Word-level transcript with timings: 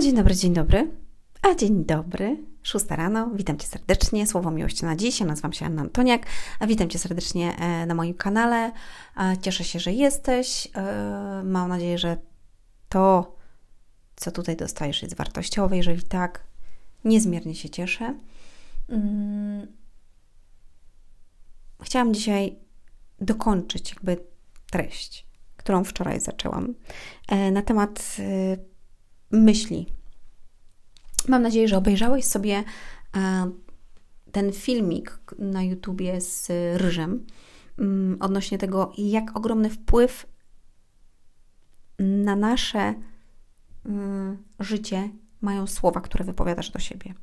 Dzień 0.00 0.16
dobry, 0.16 0.34
dzień 0.34 0.54
dobry. 0.54 0.90
A 1.42 1.54
dzień 1.54 1.84
dobry. 1.84 2.36
Szósta 2.62 2.96
rano. 2.96 3.30
Witam 3.34 3.58
Cię 3.58 3.66
serdecznie. 3.66 4.26
Słowo 4.26 4.50
miłości 4.50 4.84
na 4.84 4.96
dziś. 4.96 5.20
Ja 5.20 5.26
nazywam 5.26 5.52
się 5.52 5.66
Anna 5.66 5.82
Antoniak. 5.82 6.26
Witam 6.66 6.88
Cię 6.88 6.98
serdecznie 6.98 7.56
e, 7.56 7.86
na 7.86 7.94
moim 7.94 8.14
kanale. 8.14 8.72
Cieszę 9.42 9.64
się, 9.64 9.80
że 9.80 9.92
jesteś. 9.92 10.68
E, 10.74 11.42
mam 11.44 11.68
nadzieję, 11.68 11.98
że 11.98 12.16
to, 12.88 13.36
co 14.16 14.30
tutaj 14.30 14.56
dostajesz, 14.56 15.02
jest 15.02 15.16
wartościowe. 15.16 15.76
Jeżeli 15.76 16.02
tak, 16.02 16.44
niezmiernie 17.04 17.54
się 17.54 17.70
cieszę. 17.70 18.14
Mm. 18.88 19.66
Chciałam 21.82 22.14
dzisiaj 22.14 22.58
dokończyć 23.20 23.90
jakby 23.90 24.16
treść, 24.70 25.26
którą 25.56 25.84
wczoraj 25.84 26.20
zaczęłam, 26.20 26.74
e, 27.28 27.50
na 27.50 27.62
temat 27.62 28.16
myśli. 29.30 29.86
Mam 31.28 31.42
nadzieję, 31.42 31.68
że 31.68 31.76
obejrzałeś 31.76 32.24
sobie 32.24 32.64
e, 33.16 33.50
ten 34.32 34.52
filmik 34.52 35.20
na 35.38 35.62
YouTubie 35.62 36.20
z 36.20 36.48
Ryżem 36.74 37.26
mm, 37.78 38.16
odnośnie 38.20 38.58
tego, 38.58 38.92
jak 38.98 39.36
ogromny 39.36 39.70
wpływ 39.70 40.26
na 41.98 42.36
nasze 42.36 42.94
mm, 43.86 44.38
życie 44.60 45.08
mają 45.40 45.66
słowa, 45.66 46.00
które 46.00 46.24
wypowiadasz 46.24 46.70
do 46.70 46.78
siebie. 46.78 47.14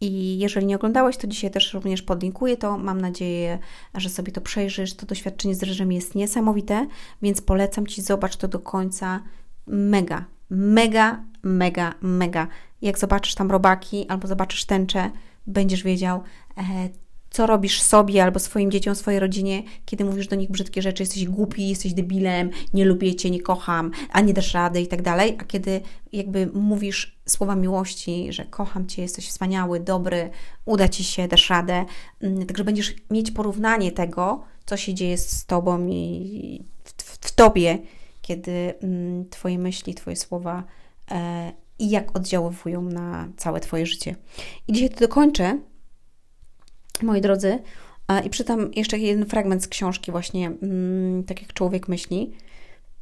I 0.00 0.38
jeżeli 0.38 0.66
nie 0.66 0.76
oglądałeś, 0.76 1.16
to 1.16 1.26
dzisiaj 1.26 1.50
też 1.50 1.74
również 1.74 2.02
podlinkuję 2.02 2.56
to. 2.56 2.78
Mam 2.78 3.00
nadzieję, 3.00 3.58
że 3.94 4.10
sobie 4.10 4.32
to 4.32 4.40
przejrzysz. 4.40 4.94
To 4.94 5.06
doświadczenie 5.06 5.54
z 5.54 5.62
ryżem 5.62 5.92
jest 5.92 6.14
niesamowite, 6.14 6.86
więc 7.22 7.42
polecam 7.42 7.86
Ci, 7.86 8.02
zobacz 8.02 8.36
to 8.36 8.48
do 8.48 8.58
końca. 8.58 9.22
Mega, 9.66 10.24
mega, 10.50 11.24
mega, 11.42 11.94
mega. 12.00 12.48
Jak 12.82 12.98
zobaczysz 12.98 13.34
tam 13.34 13.50
robaki 13.50 14.08
albo 14.08 14.28
zobaczysz 14.28 14.64
tęczę, 14.64 15.10
będziesz 15.46 15.82
wiedział, 15.82 16.22
e, 16.58 16.62
co 17.34 17.46
robisz 17.46 17.82
sobie 17.82 18.24
albo 18.24 18.38
swoim 18.38 18.70
dzieciom, 18.70 18.94
swojej 18.94 19.20
rodzinie, 19.20 19.62
kiedy 19.84 20.04
mówisz 20.04 20.28
do 20.28 20.36
nich 20.36 20.50
brzydkie 20.50 20.82
rzeczy, 20.82 21.02
jesteś 21.02 21.24
głupi, 21.24 21.68
jesteś 21.68 21.94
debilem, 21.94 22.50
nie 22.74 22.84
lubię 22.84 23.14
cię, 23.14 23.30
nie 23.30 23.40
kocham, 23.40 23.90
a 24.12 24.20
nie 24.20 24.34
dasz 24.34 24.54
rady 24.54 24.80
i 24.80 24.86
tak 24.86 25.02
dalej, 25.02 25.36
a 25.40 25.44
kiedy 25.44 25.80
jakby 26.12 26.46
mówisz 26.46 27.18
słowa 27.26 27.56
miłości, 27.56 28.32
że 28.32 28.44
kocham 28.44 28.86
cię, 28.86 29.02
jesteś 29.02 29.28
wspaniały, 29.28 29.80
dobry, 29.80 30.30
uda 30.64 30.88
ci 30.88 31.04
się, 31.04 31.28
dasz 31.28 31.50
radę, 31.50 31.84
mm, 32.20 32.46
także 32.46 32.64
będziesz 32.64 32.94
mieć 33.10 33.30
porównanie 33.30 33.92
tego, 33.92 34.44
co 34.66 34.76
się 34.76 34.94
dzieje 34.94 35.18
z 35.18 35.46
tobą 35.46 35.86
i 35.88 36.64
w, 36.84 37.02
w, 37.02 37.18
w 37.26 37.32
tobie, 37.32 37.78
kiedy 38.24 38.74
mm, 38.82 39.28
twoje 39.28 39.58
myśli, 39.58 39.94
twoje 39.94 40.16
słowa 40.16 40.64
e, 41.10 41.52
i 41.78 41.90
jak 41.90 42.16
oddziaływują 42.16 42.82
na 42.82 43.28
całe 43.36 43.60
Twoje 43.60 43.86
życie. 43.86 44.16
I 44.68 44.72
dzisiaj 44.72 44.90
to 44.90 45.00
dokończę, 45.00 45.58
moi 47.02 47.20
drodzy, 47.20 47.58
i 48.24 48.30
przytam 48.30 48.70
jeszcze 48.76 48.98
jeden 48.98 49.26
fragment 49.26 49.62
z 49.62 49.68
książki, 49.68 50.10
właśnie 50.12 50.46
mm, 50.46 51.24
tak 51.24 51.42
jak 51.42 51.52
człowiek 51.52 51.88
myśli. 51.88 52.32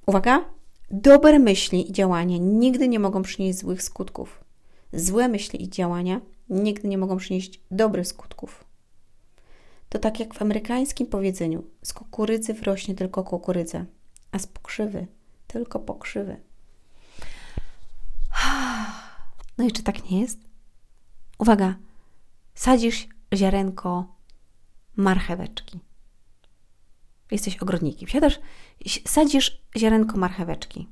Uwaga! 0.06 0.44
Dobre 0.90 1.38
myśli 1.38 1.90
i 1.90 1.92
działania 1.92 2.36
nigdy 2.40 2.88
nie 2.88 2.98
mogą 2.98 3.22
przynieść 3.22 3.58
złych 3.58 3.82
skutków. 3.82 4.44
Złe 4.92 5.28
myśli 5.28 5.62
i 5.62 5.68
działania 5.68 6.20
nigdy 6.50 6.88
nie 6.88 6.98
mogą 6.98 7.16
przynieść 7.16 7.60
dobrych 7.70 8.06
skutków. 8.06 8.64
To 9.88 9.98
tak 9.98 10.20
jak 10.20 10.34
w 10.34 10.42
amerykańskim 10.42 11.06
powiedzeniu: 11.06 11.64
z 11.82 11.92
kukurydzy 11.92 12.54
wrośnie 12.54 12.94
tylko 12.94 13.24
kukurydza, 13.24 13.84
a 14.32 14.38
z 14.38 14.46
pokrzywy 14.46 15.06
tylko 15.46 15.78
pokrzywy. 15.78 16.36
No 19.58 19.64
i 19.64 19.72
czy 19.72 19.82
tak 19.82 20.10
nie 20.10 20.20
jest? 20.20 20.38
Uwaga, 21.38 21.74
sadzisz 22.54 23.08
ziarenko 23.34 24.16
marcheweczki. 24.96 25.80
Jesteś 27.30 27.56
ogrodnikiem. 27.56 28.08
Siadasz, 28.08 28.40
sadzisz 29.06 29.62
ziarenko 29.76 30.16
marcheweczki 30.16 30.88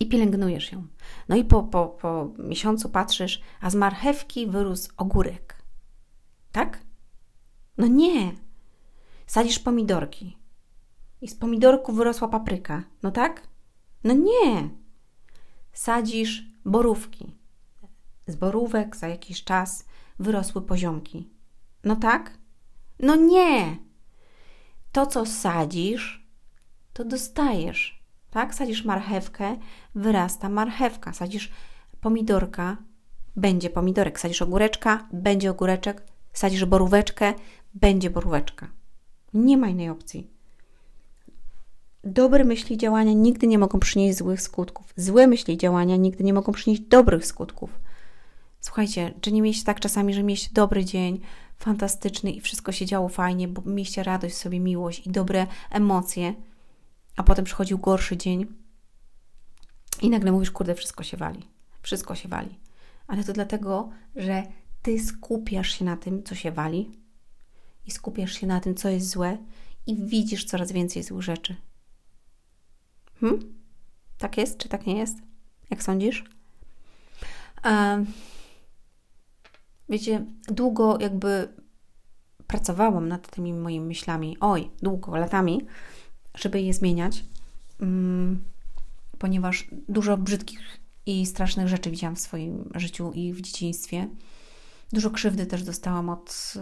i 0.00 0.08
pielęgnujesz 0.08 0.72
ją. 0.72 0.86
No 1.28 1.36
i 1.36 1.44
po, 1.44 1.62
po, 1.62 1.86
po 1.86 2.30
miesiącu 2.38 2.88
patrzysz, 2.88 3.40
a 3.60 3.70
z 3.70 3.74
marchewki 3.74 4.46
wyrósł 4.46 4.90
ogórek. 4.96 5.62
Tak? 6.52 6.78
No 7.78 7.86
nie. 7.86 8.32
Sadzisz 9.26 9.58
pomidorki 9.58 10.41
i 11.22 11.28
z 11.28 11.34
pomidorku 11.34 11.92
wyrosła 11.92 12.28
papryka. 12.28 12.82
No 13.02 13.10
tak? 13.10 13.46
No 14.04 14.14
nie 14.14 14.70
sadzisz 15.72 16.44
borówki. 16.64 17.34
Z 18.26 18.36
borówek 18.36 18.96
za 18.96 19.08
jakiś 19.08 19.44
czas 19.44 19.84
wyrosły 20.18 20.62
poziomki. 20.62 21.30
No 21.84 21.96
tak? 21.96 22.38
No 22.98 23.16
nie! 23.16 23.76
To, 24.92 25.06
co 25.06 25.26
sadzisz, 25.26 26.26
to 26.92 27.04
dostajesz. 27.04 28.02
Tak? 28.30 28.54
Sadzisz 28.54 28.84
marchewkę, 28.84 29.56
wyrasta 29.94 30.48
marchewka. 30.48 31.12
Sadzisz 31.12 31.52
pomidorka, 32.00 32.76
będzie 33.36 33.70
pomidorek. 33.70 34.20
Sadzisz 34.20 34.42
ogóreczka, 34.42 35.08
będzie 35.12 35.50
ogóreczek. 35.50 36.06
Sadzisz 36.32 36.64
boróweczkę, 36.64 37.34
będzie 37.74 38.10
boróweczka. 38.10 38.68
Nie 39.34 39.56
ma 39.56 39.68
innej 39.68 39.90
opcji. 39.90 40.31
Dobre 42.04 42.44
myśli 42.44 42.74
i 42.74 42.78
działania 42.78 43.12
nigdy 43.12 43.46
nie 43.46 43.58
mogą 43.58 43.80
przynieść 43.80 44.18
złych 44.18 44.42
skutków. 44.42 44.92
Złe 44.96 45.26
myśli 45.26 45.54
i 45.54 45.58
działania 45.58 45.96
nigdy 45.96 46.24
nie 46.24 46.32
mogą 46.32 46.52
przynieść 46.52 46.82
dobrych 46.82 47.26
skutków. 47.26 47.80
Słuchajcie, 48.60 49.14
czy 49.20 49.32
nie 49.32 49.42
mieliście 49.42 49.64
tak 49.64 49.80
czasami, 49.80 50.14
że 50.14 50.22
mieliście 50.22 50.50
dobry 50.52 50.84
dzień, 50.84 51.20
fantastyczny 51.56 52.30
i 52.30 52.40
wszystko 52.40 52.72
się 52.72 52.86
działo 52.86 53.08
fajnie, 53.08 53.48
bo 53.48 53.62
mieliście 53.66 54.02
radość 54.02 54.36
sobie, 54.36 54.60
miłość 54.60 55.06
i 55.06 55.10
dobre 55.10 55.46
emocje, 55.70 56.34
a 57.16 57.22
potem 57.22 57.44
przychodził 57.44 57.78
gorszy 57.78 58.16
dzień 58.16 58.46
i 60.02 60.10
nagle 60.10 60.32
mówisz, 60.32 60.50
kurde, 60.50 60.74
wszystko 60.74 61.02
się 61.02 61.16
wali. 61.16 61.42
Wszystko 61.82 62.14
się 62.14 62.28
wali. 62.28 62.58
Ale 63.06 63.24
to 63.24 63.32
dlatego, 63.32 63.90
że 64.16 64.42
ty 64.82 65.00
skupiasz 65.00 65.78
się 65.78 65.84
na 65.84 65.96
tym, 65.96 66.22
co 66.22 66.34
się 66.34 66.52
wali 66.52 66.90
i 67.86 67.90
skupiasz 67.90 68.32
się 68.32 68.46
na 68.46 68.60
tym, 68.60 68.74
co 68.74 68.88
jest 68.88 69.08
złe 69.10 69.38
i 69.86 69.96
widzisz 69.96 70.44
coraz 70.44 70.72
więcej 70.72 71.02
złych 71.02 71.22
rzeczy. 71.22 71.56
Hmm? 73.22 73.40
Tak 74.18 74.36
jest, 74.36 74.58
czy 74.58 74.68
tak 74.68 74.86
nie 74.86 74.98
jest? 74.98 75.18
Jak 75.70 75.82
sądzisz? 75.82 76.24
wiecie, 79.88 80.26
długo 80.48 80.98
jakby 81.00 81.48
pracowałam 82.46 83.08
nad 83.08 83.30
tymi 83.30 83.54
moimi 83.54 83.86
myślami, 83.86 84.36
oj, 84.40 84.70
długo, 84.82 85.16
latami, 85.16 85.66
żeby 86.34 86.60
je 86.60 86.74
zmieniać, 86.74 87.24
um, 87.80 88.44
ponieważ 89.18 89.68
dużo 89.88 90.16
brzydkich 90.16 90.60
i 91.06 91.26
strasznych 91.26 91.68
rzeczy 91.68 91.90
widziałam 91.90 92.16
w 92.16 92.20
swoim 92.20 92.70
życiu 92.74 93.12
i 93.12 93.32
w 93.32 93.40
dzieciństwie. 93.40 94.08
Dużo 94.92 95.10
krzywdy 95.10 95.46
też 95.46 95.62
dostałam 95.62 96.08
od, 96.08 96.54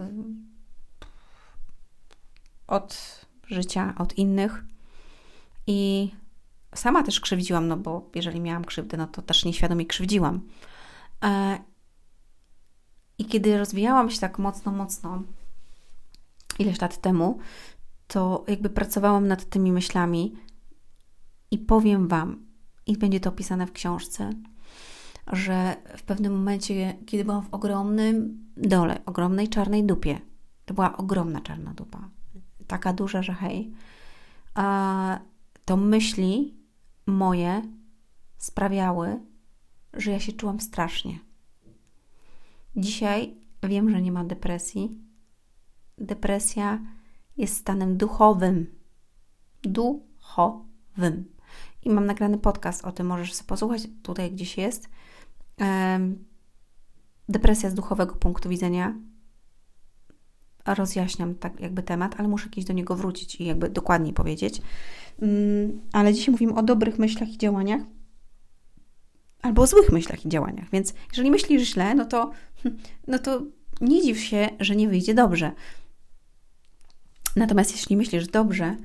od 2.67 3.21
życia, 3.47 3.95
od 3.99 4.19
innych. 4.19 4.65
I 5.67 6.11
sama 6.75 7.03
też 7.03 7.21
krzywdziłam, 7.21 7.69
no 7.69 7.77
bo 7.77 8.11
jeżeli 8.15 8.41
miałam 8.41 8.65
krzywdę, 8.65 8.97
no 8.97 9.07
to 9.07 9.23
też 9.23 9.45
nieświadomie 9.45 9.87
krzywdziłam. 9.87 10.41
E, 11.25 11.59
I 13.19 13.25
kiedy 13.25 13.59
rozwijałam 13.59 14.11
się 14.11 14.21
tak 14.21 14.39
mocno, 14.39 14.73
mocno, 14.73 15.23
ileś 16.59 16.81
lat 16.81 17.01
temu, 17.01 17.39
to 18.07 18.45
jakby 18.49 18.71
pracowałam 18.71 19.29
nad 19.29 19.45
tymi 19.45 19.73
myślami 19.73 20.37
i 21.51 21.59
powiem 21.59 22.09
Wam, 22.09 22.47
i 22.87 22.97
będzie 22.97 23.21
to 23.21 23.31
opisane 23.31 23.67
w 23.67 23.73
książce, 23.73 24.31
że 25.33 25.77
w 25.97 26.03
pewnym 26.03 26.33
momencie, 26.33 26.97
kiedy 27.07 27.25
byłam 27.25 27.43
w 27.43 27.55
ogromnym 27.55 28.45
dole, 28.57 29.01
ogromnej 29.07 29.49
czarnej 29.49 29.85
dupie, 29.85 30.21
to 30.65 30.75
była 30.75 30.97
ogromna 30.97 31.41
czarna 31.41 31.75
dupa, 31.75 32.09
taka 32.67 32.93
duża, 32.93 33.23
że 33.23 33.35
hej, 33.35 33.73
to 35.65 35.77
myśli 35.77 36.60
moje 37.11 37.63
sprawiały, 38.39 39.21
że 39.93 40.11
ja 40.11 40.21
się 40.21 40.33
czułam 40.33 40.61
strasznie. 40.61 41.19
Dzisiaj 42.77 43.35
wiem, 43.63 43.91
że 43.91 44.03
nie 44.03 44.13
ma 44.13 44.25
depresji. 44.25 44.99
Depresja 45.99 46.81
jest 47.37 47.57
stanem 47.57 47.97
duchowym. 47.97 48.67
Duchowym. 49.63 51.25
I 51.83 51.91
mam 51.91 52.07
nagrany 52.07 52.39
podcast 52.39 52.85
o 52.85 52.93
tym, 52.93 53.07
możesz 53.07 53.35
sobie 53.35 53.49
posłuchać, 53.49 53.83
tutaj 54.03 54.33
gdzieś 54.33 54.59
jest. 54.59 54.89
Depresja 57.29 57.71
z 57.71 57.75
duchowego 57.75 58.15
punktu 58.15 58.49
widzenia. 58.49 58.95
Rozjaśniam 60.67 61.35
tak 61.35 61.61
jakby 61.61 61.83
temat, 61.83 62.15
ale 62.19 62.29
muszę 62.29 62.49
kiedyś 62.49 62.65
do 62.65 62.73
niego 62.73 62.97
wrócić 62.97 63.41
i 63.41 63.45
jakby 63.45 63.69
dokładniej 63.69 64.13
powiedzieć. 64.13 64.63
Mm, 65.23 65.81
ale 65.93 66.15
dzisiaj 66.15 66.33
mówimy 66.33 66.55
o 66.55 66.63
dobrych 66.63 66.99
myślach 66.99 67.29
i 67.29 67.39
działaniach. 67.39 67.81
albo 69.43 69.63
o 69.63 69.67
złych 69.67 69.93
myślach 69.93 70.27
i 70.27 70.29
działaniach. 70.29 70.71
Więc 70.73 70.95
jeżeli 71.11 71.31
myślisz 71.31 71.73
źle, 71.73 71.95
no 71.95 72.05
to, 72.05 72.31
no 73.07 73.19
to 73.19 73.43
nie 73.81 74.03
dziw 74.03 74.21
się, 74.21 74.49
że 74.61 74.77
nie 74.77 74.89
wyjdzie 74.89 75.15
dobrze. 75.15 75.53
Natomiast 77.37 77.73
jeśli 77.73 77.97
myślisz 77.97 78.27
dobrze, 78.27 78.77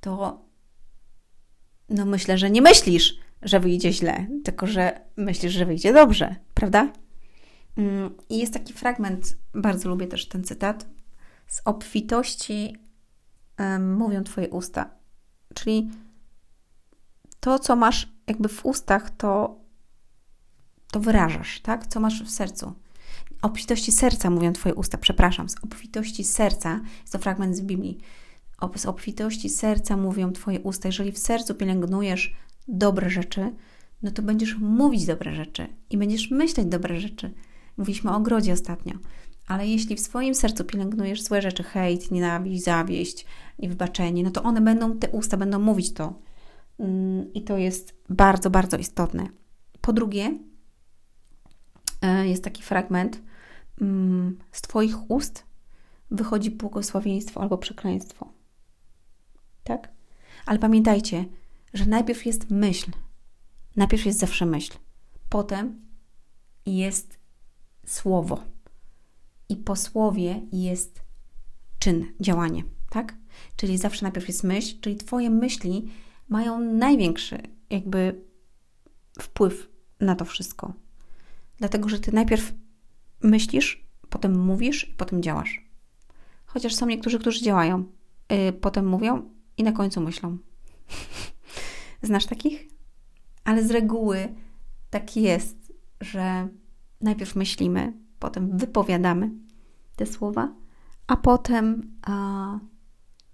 to 0.00 0.44
no 1.88 2.04
myślę, 2.06 2.38
że 2.38 2.50
nie 2.50 2.62
myślisz, 2.62 3.18
że 3.42 3.60
wyjdzie 3.60 3.92
źle, 3.92 4.26
tylko 4.44 4.66
że 4.66 5.00
myślisz, 5.16 5.52
że 5.52 5.66
wyjdzie 5.66 5.92
dobrze, 5.92 6.36
prawda? 6.54 6.92
Mm, 7.76 8.10
I 8.28 8.38
jest 8.38 8.52
taki 8.52 8.72
fragment, 8.72 9.36
bardzo 9.54 9.88
lubię 9.88 10.06
też 10.06 10.28
ten 10.28 10.44
cytat, 10.44 10.86
z 11.54 11.60
obfitości 11.64 12.76
mówią 13.80 14.24
Twoje 14.24 14.48
usta. 14.48 14.90
Czyli 15.54 15.90
to, 17.40 17.58
co 17.58 17.76
masz 17.76 18.12
jakby 18.26 18.48
w 18.48 18.66
ustach, 18.66 19.10
to, 19.10 19.60
to 20.92 21.00
wyrażasz, 21.00 21.60
tak? 21.60 21.86
Co 21.86 22.00
masz 22.00 22.22
w 22.22 22.30
sercu. 22.30 22.72
Obfitości 23.42 23.92
serca 23.92 24.30
mówią 24.30 24.52
Twoje 24.52 24.74
usta, 24.74 24.98
przepraszam, 24.98 25.48
z 25.48 25.56
obfitości 25.64 26.24
serca, 26.24 26.80
jest 27.00 27.12
to 27.12 27.18
fragment 27.18 27.56
z 27.56 27.60
Biblii, 27.60 27.98
z 28.76 28.86
obfitości 28.86 29.48
serca 29.48 29.96
mówią 29.96 30.32
Twoje 30.32 30.60
usta. 30.60 30.88
Jeżeli 30.88 31.12
w 31.12 31.18
sercu 31.18 31.54
pielęgnujesz 31.54 32.36
dobre 32.68 33.10
rzeczy, 33.10 33.52
no 34.02 34.10
to 34.10 34.22
będziesz 34.22 34.58
mówić 34.58 35.06
dobre 35.06 35.34
rzeczy 35.34 35.66
i 35.90 35.98
będziesz 35.98 36.30
myśleć 36.30 36.66
dobre 36.66 37.00
rzeczy. 37.00 37.34
Mówiliśmy 37.76 38.10
o 38.10 38.16
ogrodzie 38.16 38.52
ostatnio. 38.52 38.94
Ale 39.48 39.66
jeśli 39.66 39.96
w 39.96 40.00
swoim 40.00 40.34
sercu 40.34 40.64
pielęgnujesz 40.64 41.22
złe 41.22 41.42
rzeczy, 41.42 41.62
hejt, 41.62 42.10
nienawiść, 42.10 42.64
zawieść, 42.64 43.26
niewybaczenie, 43.58 44.22
no 44.22 44.30
to 44.30 44.42
one 44.42 44.60
będą, 44.60 44.98
te 44.98 45.08
usta 45.08 45.36
będą 45.36 45.58
mówić 45.58 45.94
to. 45.94 46.18
Mm, 46.78 47.32
I 47.32 47.42
to 47.42 47.56
jest 47.56 47.94
bardzo, 48.08 48.50
bardzo 48.50 48.76
istotne. 48.76 49.28
Po 49.80 49.92
drugie, 49.92 50.38
e, 52.02 52.28
jest 52.28 52.44
taki 52.44 52.62
fragment, 52.62 53.22
mm, 53.80 54.38
z 54.52 54.62
Twoich 54.62 55.10
ust 55.10 55.46
wychodzi 56.10 56.50
błogosławieństwo 56.50 57.40
albo 57.40 57.58
przekleństwo. 57.58 58.32
Tak? 59.64 59.92
Ale 60.46 60.58
pamiętajcie, 60.58 61.24
że 61.74 61.86
najpierw 61.86 62.26
jest 62.26 62.50
myśl. 62.50 62.90
Najpierw 63.76 64.06
jest 64.06 64.18
zawsze 64.18 64.46
myśl. 64.46 64.72
Potem 65.28 65.86
jest 66.66 67.18
słowo. 67.86 68.53
I 69.48 69.56
po 69.56 69.76
słowie 69.76 70.40
jest 70.52 71.02
czyn, 71.78 72.06
działanie, 72.20 72.64
tak? 72.90 73.14
Czyli 73.56 73.78
zawsze 73.78 74.02
najpierw 74.02 74.28
jest 74.28 74.44
myśl, 74.44 74.80
czyli 74.80 74.96
Twoje 74.96 75.30
myśli 75.30 75.90
mają 76.28 76.60
największy 76.60 77.38
jakby 77.70 78.24
wpływ 79.20 79.68
na 80.00 80.16
to 80.16 80.24
wszystko. 80.24 80.72
Dlatego, 81.58 81.88
że 81.88 81.98
Ty 81.98 82.12
najpierw 82.12 82.52
myślisz, 83.22 83.84
potem 84.10 84.40
mówisz 84.40 84.88
i 84.88 84.92
potem 84.92 85.22
działasz. 85.22 85.64
Chociaż 86.46 86.74
są 86.74 86.86
niektórzy, 86.86 87.18
którzy 87.18 87.42
działają, 87.42 87.84
yy, 88.30 88.52
potem 88.52 88.88
mówią 88.88 89.30
i 89.56 89.62
na 89.62 89.72
końcu 89.72 90.00
myślą. 90.00 90.38
Znasz 92.02 92.26
takich? 92.26 92.68
Ale 93.44 93.64
z 93.64 93.70
reguły 93.70 94.34
tak 94.90 95.16
jest, 95.16 95.72
że 96.00 96.48
najpierw 97.00 97.36
myślimy, 97.36 97.92
potem 98.18 98.58
wypowiadamy 98.58 99.30
te 99.96 100.06
słowa, 100.06 100.54
a 101.06 101.16
potem 101.16 101.96
a, 102.02 102.58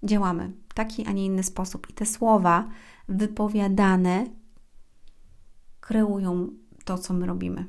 działamy 0.03 0.53
w 0.69 0.75
taki, 0.75 1.07
a 1.07 1.13
nie 1.13 1.25
inny 1.25 1.43
sposób. 1.43 1.91
I 1.91 1.93
te 1.93 2.07
słowa 2.07 2.69
wypowiadane 3.09 4.27
kreują 5.81 6.49
to, 6.85 6.99
co 6.99 7.15
my 7.15 7.27
robimy. 7.27 7.67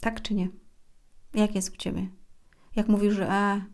Tak 0.00 0.22
czy 0.22 0.34
nie? 0.34 0.48
Jak 1.34 1.54
jest 1.54 1.74
u 1.74 1.76
ciebie? 1.76 2.08
Jak 2.76 2.88
mówisz, 2.88 3.14
że 3.14 3.30
e, 3.30 3.64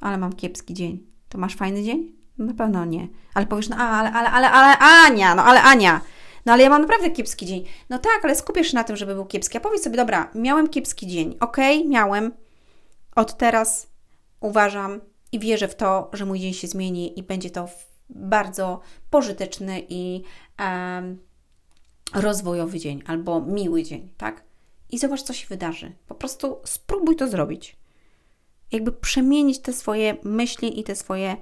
ale 0.00 0.18
mam 0.18 0.32
kiepski 0.32 0.74
dzień, 0.74 1.06
to 1.28 1.38
masz 1.38 1.56
fajny 1.56 1.82
dzień? 1.82 2.12
Na 2.38 2.54
pewno 2.54 2.84
nie. 2.84 3.08
Ale 3.34 3.46
powiesz, 3.46 3.68
no 3.68 3.76
ale, 3.76 4.12
ale, 4.12 4.30
ale, 4.30 4.50
ale 4.50 4.78
Ania, 4.78 5.34
no 5.34 5.44
ale 5.44 5.62
Ania, 5.62 6.00
no 6.46 6.52
ale 6.52 6.62
ja 6.62 6.70
mam 6.70 6.82
naprawdę 6.82 7.10
kiepski 7.10 7.46
dzień. 7.46 7.64
No 7.90 7.98
tak, 7.98 8.20
ale 8.24 8.36
skupisz 8.36 8.70
się 8.70 8.76
na 8.76 8.84
tym, 8.84 8.96
żeby 8.96 9.14
był 9.14 9.24
kiepski. 9.24 9.58
A 9.58 9.60
powiedz 9.60 9.82
sobie, 9.82 9.96
dobra, 9.96 10.30
miałem 10.34 10.68
kiepski 10.68 11.06
dzień. 11.06 11.36
Okej, 11.40 11.78
okay, 11.78 11.90
miałem. 11.90 12.32
Od 13.16 13.36
teraz 13.36 13.86
uważam 14.40 15.00
i 15.32 15.38
wierzę 15.38 15.68
w 15.68 15.74
to, 15.74 16.10
że 16.12 16.26
mój 16.26 16.40
dzień 16.40 16.52
się 16.52 16.68
zmieni 16.68 17.18
i 17.18 17.22
będzie 17.22 17.50
to 17.50 17.68
bardzo 18.10 18.80
pożyteczny 19.10 19.82
i 19.88 20.22
rozwojowy 22.14 22.78
dzień 22.78 23.02
albo 23.06 23.40
miły 23.40 23.82
dzień, 23.82 24.08
tak? 24.16 24.44
I 24.90 24.98
zobacz, 24.98 25.22
co 25.22 25.32
się 25.32 25.46
wydarzy. 25.46 25.92
Po 26.06 26.14
prostu 26.14 26.58
spróbuj 26.64 27.16
to 27.16 27.28
zrobić. 27.28 27.76
Jakby 28.72 28.92
przemienić 28.92 29.58
te 29.58 29.72
swoje 29.72 30.16
myśli 30.24 30.80
i 30.80 30.84
te 30.84 30.96
swoje 30.96 31.36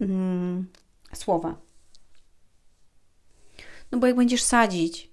mm, 0.00 0.66
słowa. 1.12 1.56
No 3.92 3.98
bo 3.98 4.06
jak 4.06 4.16
będziesz 4.16 4.42
sadzić, 4.42 5.10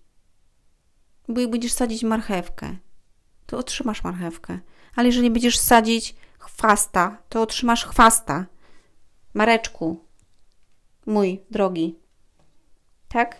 bo 1.27 1.41
jak 1.41 1.49
będziesz 1.49 1.73
sadzić 1.73 2.03
marchewkę, 2.03 2.77
to 3.45 3.57
otrzymasz 3.57 4.03
marchewkę. 4.03 4.59
Ale 4.95 5.07
jeżeli 5.07 5.29
będziesz 5.31 5.57
sadzić 5.57 6.15
chwasta, 6.39 7.17
to 7.29 7.41
otrzymasz 7.41 7.85
chwasta. 7.85 8.45
Mareczku, 9.33 10.05
mój 11.05 11.43
drogi. 11.51 11.99
Tak? 13.07 13.35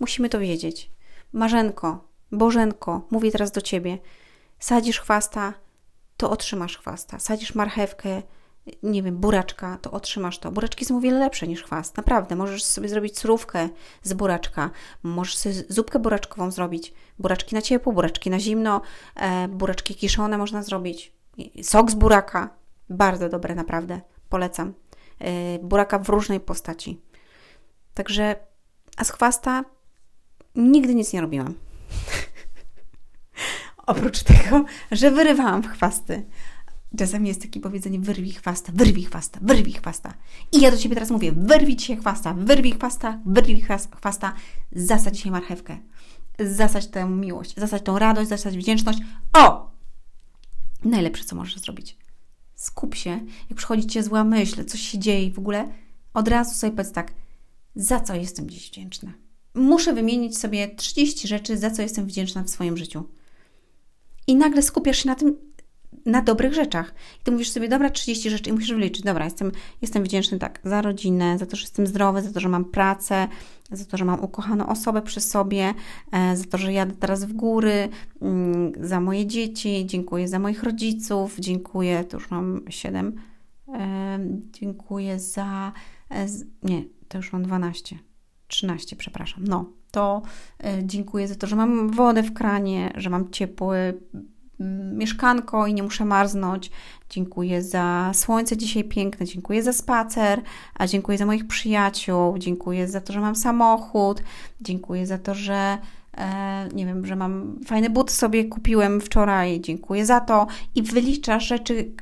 Musimy 0.00 0.28
to 0.28 0.38
wiedzieć. 0.38 0.90
Marzenko, 1.32 2.08
Bożenko, 2.32 3.06
mówię 3.10 3.30
teraz 3.30 3.50
do 3.50 3.60
ciebie. 3.60 3.98
Sadzisz 4.58 5.00
chwasta, 5.00 5.54
to 6.16 6.30
otrzymasz 6.30 6.78
chwasta. 6.78 7.18
Sadzisz 7.18 7.54
marchewkę, 7.54 8.22
nie 8.82 9.02
wiem, 9.02 9.16
buraczka, 9.16 9.78
to 9.82 9.90
otrzymasz 9.90 10.38
to. 10.38 10.50
Buraczki 10.50 10.84
są 10.84 10.96
o 10.96 11.00
wiele 11.00 11.18
lepsze 11.18 11.46
niż 11.46 11.62
chwast. 11.62 11.96
Naprawdę. 11.96 12.36
Możesz 12.36 12.64
sobie 12.64 12.88
zrobić 12.88 13.18
surówkę 13.18 13.68
z 14.02 14.12
buraczka. 14.12 14.70
Możesz 15.02 15.36
sobie 15.36 15.54
zupkę 15.68 15.98
buraczkową 15.98 16.50
zrobić. 16.50 16.94
Buraczki 17.18 17.54
na 17.54 17.62
ciepło, 17.62 17.92
buraczki 17.92 18.30
na 18.30 18.40
zimno, 18.40 18.80
e, 19.16 19.48
buraczki 19.48 19.94
kiszone 19.94 20.38
można 20.38 20.62
zrobić. 20.62 21.12
Sok 21.62 21.90
z 21.90 21.94
buraka. 21.94 22.50
Bardzo 22.90 23.28
dobre, 23.28 23.54
naprawdę. 23.54 24.00
Polecam. 24.28 24.74
E, 25.18 25.58
buraka 25.58 25.98
w 25.98 26.08
różnej 26.08 26.40
postaci. 26.40 27.00
Także, 27.94 28.36
a 28.96 29.04
z 29.04 29.10
chwasta 29.10 29.64
nigdy 30.54 30.94
nic 30.94 31.12
nie 31.12 31.20
robiłam. 31.20 31.54
Oprócz 33.86 34.22
tego, 34.22 34.64
że 34.92 35.10
wyrywałam 35.10 35.62
chwasty. 35.62 36.24
Czasami 36.98 37.28
jest 37.28 37.42
takie 37.42 37.60
powiedzenie 37.60 37.98
wyrwij 37.98 38.32
chwasta, 38.32 38.72
wyrwij 38.74 39.04
chwasta, 39.04 39.38
wyrwij 39.42 39.72
chwasta. 39.72 40.14
I 40.52 40.60
ja 40.60 40.70
do 40.70 40.76
Ciebie 40.76 40.94
teraz 40.94 41.10
mówię, 41.10 41.32
wyrwij 41.32 41.78
się 41.78 41.96
chwasta, 41.96 42.34
wyrwij 42.34 42.72
chwasta, 42.72 43.20
wyrwij 43.26 43.60
chwasta, 44.00 44.34
zasadź 44.72 45.20
się 45.20 45.30
marchewkę. 45.30 45.78
Zasadź 46.38 46.86
tę 46.86 47.08
miłość, 47.08 47.54
zasadź 47.56 47.82
tą 47.82 47.98
radość, 47.98 48.28
zasadź 48.28 48.56
wdzięczność. 48.58 48.98
O! 49.32 49.70
Najlepsze, 50.84 51.24
co 51.24 51.36
możesz 51.36 51.58
zrobić. 51.58 51.96
Skup 52.54 52.94
się, 52.94 53.10
jak 53.50 53.56
przychodzi 53.56 53.86
Cię 53.86 54.02
zła 54.02 54.24
myśl, 54.24 54.64
coś 54.64 54.80
się 54.80 54.98
dzieje 54.98 55.30
w 55.30 55.38
ogóle, 55.38 55.68
od 56.14 56.28
razu 56.28 56.54
sobie 56.54 56.70
powiedz 56.70 56.92
tak, 56.92 57.12
za 57.76 58.00
co 58.00 58.14
jestem 58.14 58.50
dziś 58.50 58.70
wdzięczna. 58.70 59.12
Muszę 59.54 59.92
wymienić 59.92 60.38
sobie 60.38 60.74
30 60.74 61.28
rzeczy, 61.28 61.58
za 61.58 61.70
co 61.70 61.82
jestem 61.82 62.06
wdzięczna 62.06 62.42
w 62.42 62.50
swoim 62.50 62.76
życiu. 62.76 63.08
I 64.26 64.36
nagle 64.36 64.62
skupiasz 64.62 64.98
się 64.98 65.08
na 65.08 65.14
tym, 65.14 65.36
na 66.06 66.22
dobrych 66.22 66.54
rzeczach. 66.54 66.94
I 67.20 67.24
ty 67.24 67.32
mówisz 67.32 67.50
sobie, 67.50 67.68
dobra, 67.68 67.90
30 67.90 68.30
rzeczy 68.30 68.50
i 68.50 68.52
musisz 68.52 68.72
wyliczyć, 68.72 69.02
dobra, 69.02 69.24
jestem, 69.24 69.52
jestem 69.82 70.02
wdzięczny 70.02 70.38
tak 70.38 70.60
za 70.64 70.82
rodzinę, 70.82 71.38
za 71.38 71.46
to, 71.46 71.56
że 71.56 71.62
jestem 71.62 71.86
zdrowy, 71.86 72.22
za 72.22 72.32
to, 72.32 72.40
że 72.40 72.48
mam 72.48 72.64
pracę, 72.64 73.28
za 73.70 73.84
to, 73.84 73.96
że 73.96 74.04
mam 74.04 74.20
ukochaną 74.20 74.66
osobę 74.66 75.02
przy 75.02 75.20
sobie, 75.20 75.74
e, 76.12 76.36
za 76.36 76.44
to, 76.44 76.58
że 76.58 76.72
jadę 76.72 76.94
teraz 76.94 77.24
w 77.24 77.32
góry, 77.32 77.88
mm, 78.22 78.72
za 78.80 79.00
moje 79.00 79.26
dzieci, 79.26 79.86
dziękuję 79.86 80.28
za 80.28 80.38
moich 80.38 80.62
rodziców, 80.62 81.36
dziękuję, 81.38 82.04
to 82.04 82.16
już 82.16 82.30
mam 82.30 82.60
7, 82.68 83.20
e, 83.68 84.18
dziękuję 84.52 85.20
za, 85.20 85.72
e, 86.10 86.26
nie, 86.62 86.84
to 87.08 87.18
już 87.18 87.32
mam 87.32 87.42
12, 87.42 87.98
13, 88.48 88.96
przepraszam, 88.96 89.44
no, 89.44 89.70
to 89.90 90.22
dziękuję 90.82 91.28
za 91.28 91.34
to, 91.34 91.46
że 91.46 91.56
mam 91.56 91.90
wodę 91.90 92.22
w 92.22 92.32
kranie, 92.32 92.92
że 92.96 93.10
mam 93.10 93.30
ciepły 93.30 94.00
mieszkanko 94.94 95.66
i 95.66 95.74
nie 95.74 95.82
muszę 95.82 96.04
marznąć. 96.04 96.70
Dziękuję 97.10 97.62
za 97.62 98.10
słońce 98.14 98.56
dzisiaj 98.56 98.84
piękne, 98.84 99.26
dziękuję 99.26 99.62
za 99.62 99.72
spacer, 99.72 100.42
a 100.74 100.86
dziękuję 100.86 101.18
za 101.18 101.26
moich 101.26 101.46
przyjaciół, 101.46 102.38
dziękuję 102.38 102.88
za 102.88 103.00
to, 103.00 103.12
że 103.12 103.20
mam 103.20 103.36
samochód, 103.36 104.22
dziękuję 104.60 105.06
za 105.06 105.18
to, 105.18 105.34
że 105.34 105.78
e, 106.16 106.68
nie 106.74 106.86
wiem, 106.86 107.06
że 107.06 107.16
mam 107.16 107.60
fajne 107.66 107.90
buty 107.90 108.12
sobie 108.12 108.44
kupiłem 108.44 109.00
wczoraj, 109.00 109.60
dziękuję 109.60 110.06
za 110.06 110.20
to 110.20 110.46
i 110.74 110.82
wyliczasz 110.82 111.46
rzeczy, 111.46 111.92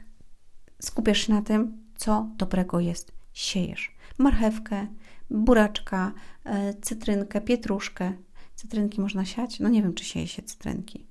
skupiasz 0.82 1.26
się 1.26 1.32
na 1.32 1.42
tym, 1.42 1.82
co 1.96 2.26
dobrego 2.36 2.80
jest. 2.80 3.12
Siejesz 3.32 3.92
marchewkę, 4.18 4.86
buraczka, 5.30 6.12
e, 6.44 6.74
cytrynkę, 6.74 7.40
pietruszkę. 7.40 8.12
Cytrynki 8.54 9.00
można 9.00 9.24
siać? 9.24 9.60
No 9.60 9.68
nie 9.68 9.82
wiem, 9.82 9.94
czy 9.94 10.04
sieje 10.04 10.26
się 10.26 10.42
cytrynki. 10.42 11.06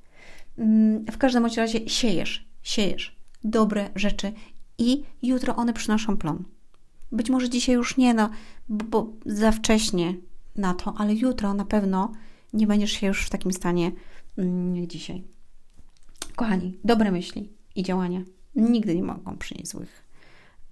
Mm, 0.61 1.05
w 1.11 1.17
każdym 1.17 1.45
razie 1.45 1.89
siejesz, 1.89 2.47
siejesz 2.63 3.15
dobre 3.43 3.89
rzeczy 3.95 4.33
i 4.77 5.03
jutro 5.23 5.55
one 5.55 5.73
przynoszą 5.73 6.17
plon. 6.17 6.43
Być 7.11 7.29
może 7.29 7.49
dzisiaj 7.49 7.75
już 7.75 7.97
nie, 7.97 8.13
no, 8.13 8.29
bo, 8.69 9.13
za 9.25 9.51
wcześnie 9.51 10.15
na 10.55 10.73
to, 10.73 10.93
ale 10.97 11.13
jutro 11.13 11.53
na 11.53 11.65
pewno 11.65 12.11
nie 12.53 12.67
będziesz 12.67 12.91
się 12.91 13.07
już 13.07 13.25
w 13.25 13.29
takim 13.29 13.53
stanie 13.53 13.91
mm, 14.37 14.75
jak 14.75 14.87
dzisiaj. 14.87 15.23
Kochani, 16.35 16.77
dobre 16.83 17.11
myśli 17.11 17.49
i 17.75 17.83
działania 17.83 18.21
nigdy 18.55 18.95
nie 18.95 19.03
mogą 19.03 19.37
przynieść 19.37 19.67
złych 19.71 20.05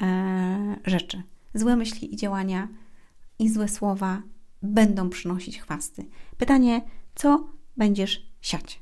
e, 0.01 0.75
rzeczy. 0.85 1.23
Złe 1.53 1.75
myśli 1.75 2.13
i 2.13 2.17
działania 2.17 2.67
i 3.39 3.49
złe 3.49 3.67
słowa 3.67 4.21
będą 4.61 5.09
przynosić 5.09 5.59
chwasty. 5.59 6.05
Pytanie, 6.37 6.81
co 7.15 7.47
będziesz 7.77 8.29
siać? 8.41 8.81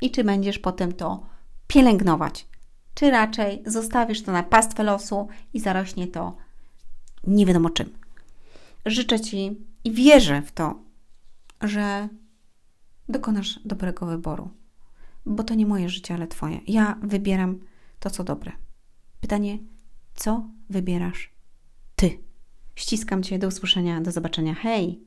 I 0.00 0.10
czy 0.10 0.24
będziesz 0.24 0.58
potem 0.58 0.92
to 0.92 1.26
pielęgnować? 1.66 2.46
Czy 2.94 3.10
raczej 3.10 3.62
zostawisz 3.66 4.22
to 4.22 4.32
na 4.32 4.42
pastwę 4.42 4.82
losu 4.82 5.28
i 5.54 5.60
zarośnie 5.60 6.06
to 6.06 6.36
nie 7.26 7.46
wiadomo 7.46 7.70
czym? 7.70 7.98
Życzę 8.86 9.20
Ci 9.20 9.56
i 9.84 9.92
wierzę 9.92 10.42
w 10.42 10.52
to, 10.52 10.82
że 11.62 12.08
dokonasz 13.08 13.60
dobrego 13.64 14.06
wyboru, 14.06 14.50
bo 15.26 15.44
to 15.44 15.54
nie 15.54 15.66
moje 15.66 15.88
życie, 15.88 16.14
ale 16.14 16.26
Twoje. 16.26 16.60
Ja 16.66 16.98
wybieram 17.02 17.60
to, 18.00 18.10
co 18.10 18.24
dobre. 18.24 18.52
Pytanie, 19.20 19.58
co 20.14 20.48
wybierasz 20.70 21.32
Ty? 21.96 22.18
Ściskam 22.74 23.22
Cię, 23.22 23.38
do 23.38 23.48
usłyszenia, 23.48 24.00
do 24.00 24.12
zobaczenia. 24.12 24.54
Hej! 24.54 25.00